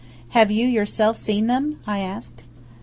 [0.29, 2.41] "Have you yourself seen them?" I asked.